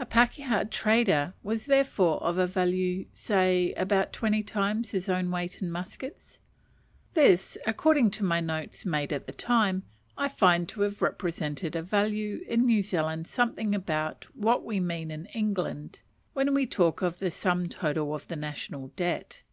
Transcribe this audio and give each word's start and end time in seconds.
A 0.00 0.04
pakeha 0.04 0.64
trader 0.68 1.34
was 1.44 1.66
therefore 1.66 2.20
of 2.24 2.36
a 2.36 2.48
value 2.48 3.06
say 3.12 3.72
about 3.74 4.12
twenty 4.12 4.42
times 4.42 4.90
his 4.90 5.08
own 5.08 5.30
weight 5.30 5.62
in 5.62 5.70
muskets. 5.70 6.40
This, 7.14 7.56
according 7.64 8.10
to 8.18 8.24
my 8.24 8.40
notes 8.40 8.84
made 8.84 9.12
at 9.12 9.28
the 9.28 9.32
time, 9.32 9.84
I 10.18 10.26
find 10.26 10.68
to 10.70 10.80
have 10.80 11.00
represented 11.00 11.76
a 11.76 11.82
value 11.84 12.44
in 12.48 12.66
New 12.66 12.82
Zealand 12.82 13.28
something 13.28 13.72
about 13.72 14.24
what 14.34 14.64
we 14.64 14.80
mean 14.80 15.12
in 15.12 15.26
England 15.26 16.00
when 16.32 16.54
we 16.54 16.66
talk 16.66 17.00
of 17.00 17.20
the 17.20 17.30
sum 17.30 17.68
total 17.68 18.16
of 18.16 18.26
the 18.26 18.34
national 18.34 18.88
debt. 18.96 19.44